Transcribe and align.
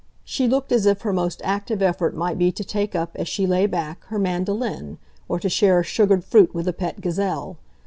She 0.23 0.47
looked 0.47 0.71
as 0.71 0.87
if 0.87 1.01
her 1.03 1.13
most 1.13 1.43
active 1.45 1.79
effort 1.83 2.15
might 2.15 2.39
be 2.39 2.51
to 2.53 2.63
take 2.63 2.95
up, 2.95 3.11
as 3.19 3.27
she 3.27 3.45
lay 3.45 3.67
back, 3.67 4.03
her 4.05 4.17
mandolin, 4.17 4.97
or 5.29 5.39
to 5.39 5.47
share 5.47 5.79
a 5.81 5.83
sugared 5.83 6.23
fruit 6.25 6.55
with 6.55 6.67
a 6.67 6.73
pet 6.73 7.01
gazelle. 7.01 7.57